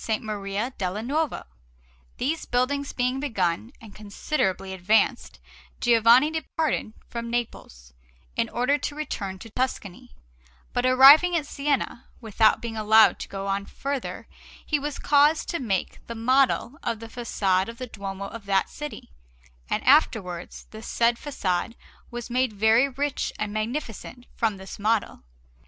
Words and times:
Maria 0.19 0.73
della 0.79 1.03
Nuova. 1.03 1.45
These 2.17 2.47
buildings 2.47 2.91
being 2.91 3.19
begun 3.19 3.71
and 3.79 3.93
considerably 3.93 4.73
advanced, 4.73 5.37
Giovanni 5.79 6.31
departed 6.31 6.93
from 7.07 7.29
Naples, 7.29 7.93
in 8.35 8.49
order 8.49 8.79
to 8.79 8.95
return 8.95 9.37
to 9.37 9.51
Tuscany; 9.51 10.15
but 10.73 10.87
arriving 10.87 11.35
at 11.37 11.45
Siena, 11.45 12.05
without 12.19 12.61
being 12.63 12.75
allowed 12.75 13.19
to 13.19 13.27
go 13.27 13.45
on 13.45 13.67
farther 13.67 14.27
he 14.65 14.79
was 14.79 14.97
caused 14.97 15.47
to 15.49 15.59
make 15.59 15.99
the 16.07 16.15
model 16.15 16.79
of 16.81 16.99
the 16.99 17.07
façade 17.07 17.67
of 17.69 17.77
the 17.77 17.85
Duomo 17.85 18.25
of 18.25 18.45
that 18.47 18.71
city, 18.71 19.11
and 19.69 19.83
afterwards 19.83 20.65
the 20.71 20.81
said 20.81 21.17
façade 21.17 21.75
was 22.09 22.27
made 22.27 22.53
very 22.53 22.89
rich 22.89 23.31
and 23.37 23.53
magnificent 23.53 24.25
from 24.35 24.57
this 24.57 24.79
model. 24.79 25.21